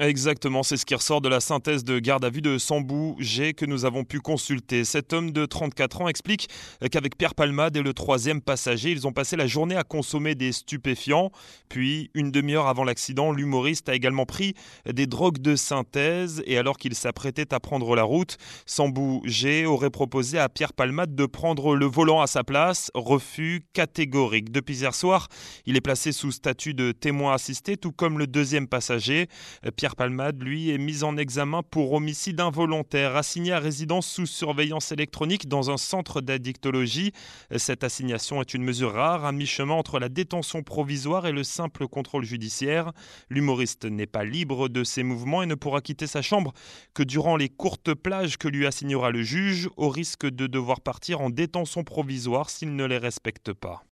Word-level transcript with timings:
Exactement, 0.00 0.62
c'est 0.62 0.78
ce 0.78 0.86
qui 0.86 0.94
ressort 0.94 1.20
de 1.20 1.28
la 1.28 1.40
synthèse 1.40 1.84
de 1.84 1.98
garde 1.98 2.24
à 2.24 2.30
vue 2.30 2.40
de 2.40 2.56
Sambou 2.56 3.16
G 3.18 3.52
que 3.52 3.66
nous 3.66 3.84
avons 3.84 4.02
pu 4.02 4.20
consulter. 4.20 4.86
Cet 4.86 5.12
homme 5.12 5.30
de 5.30 5.44
34 5.44 6.00
ans 6.00 6.08
explique 6.08 6.48
qu'avec 6.90 7.18
Pierre 7.18 7.34
Palmade 7.34 7.76
et 7.76 7.82
le 7.82 7.92
troisième 7.92 8.40
passager, 8.40 8.92
ils 8.92 9.06
ont 9.06 9.12
passé 9.12 9.36
la 9.36 9.46
journée 9.46 9.76
à 9.76 9.82
consommer 9.82 10.34
des 10.34 10.52
stupéfiants. 10.52 11.30
Puis, 11.68 12.10
une 12.14 12.30
demi-heure 12.30 12.66
avant 12.66 12.84
l'accident, 12.84 13.30
l'humoriste 13.30 13.90
a 13.90 13.94
également 13.94 14.24
pris 14.24 14.54
des 14.90 15.06
drogues 15.06 15.36
de 15.36 15.54
synthèse 15.54 16.42
et 16.46 16.56
alors 16.56 16.78
qu'il 16.78 16.94
s'apprêtait 16.94 17.52
à 17.52 17.60
prendre 17.60 17.94
la 17.94 18.02
route, 18.02 18.38
Sambou 18.64 19.20
G 19.26 19.66
aurait 19.66 19.90
proposé 19.90 20.38
à 20.38 20.48
Pierre 20.48 20.72
Palmade 20.72 21.14
de 21.14 21.26
prendre 21.26 21.76
le 21.76 21.84
volant 21.84 22.22
à 22.22 22.26
sa 22.26 22.42
place. 22.42 22.90
Refus 22.94 23.66
catégorique. 23.74 24.50
Depuis 24.50 24.78
hier 24.78 24.94
soir, 24.94 25.28
il 25.66 25.76
est 25.76 25.82
placé 25.82 26.12
sous 26.12 26.32
statut 26.32 26.72
de 26.72 26.92
témoin 26.92 27.34
assisté, 27.34 27.76
tout 27.76 27.92
comme 27.92 28.18
le 28.18 28.26
deuxième 28.26 28.66
passager. 28.66 29.28
Pierre 29.76 29.89
Palmade, 29.96 30.42
lui, 30.42 30.70
est 30.70 30.78
mis 30.78 31.04
en 31.04 31.16
examen 31.16 31.62
pour 31.62 31.92
homicide 31.92 32.40
involontaire, 32.40 33.16
assigné 33.16 33.52
à 33.52 33.58
résidence 33.58 34.06
sous 34.06 34.26
surveillance 34.26 34.92
électronique 34.92 35.48
dans 35.48 35.70
un 35.70 35.76
centre 35.76 36.20
d'addictologie. 36.20 37.12
Cette 37.56 37.84
assignation 37.84 38.40
est 38.40 38.54
une 38.54 38.64
mesure 38.64 38.92
rare, 38.92 39.24
à 39.24 39.32
mi-chemin 39.32 39.74
entre 39.74 39.98
la 39.98 40.08
détention 40.08 40.62
provisoire 40.62 41.26
et 41.26 41.32
le 41.32 41.44
simple 41.44 41.88
contrôle 41.88 42.24
judiciaire. 42.24 42.92
L'humoriste 43.28 43.84
n'est 43.84 44.06
pas 44.06 44.24
libre 44.24 44.68
de 44.68 44.84
ses 44.84 45.02
mouvements 45.02 45.42
et 45.42 45.46
ne 45.46 45.54
pourra 45.54 45.80
quitter 45.80 46.06
sa 46.06 46.22
chambre 46.22 46.52
que 46.94 47.02
durant 47.02 47.36
les 47.36 47.48
courtes 47.48 47.94
plages 47.94 48.36
que 48.36 48.48
lui 48.48 48.66
assignera 48.66 49.10
le 49.10 49.22
juge, 49.22 49.68
au 49.76 49.88
risque 49.88 50.26
de 50.26 50.46
devoir 50.46 50.80
partir 50.80 51.20
en 51.20 51.30
détention 51.30 51.84
provisoire 51.84 52.50
s'il 52.50 52.76
ne 52.76 52.84
les 52.84 52.98
respecte 52.98 53.52
pas. 53.52 53.84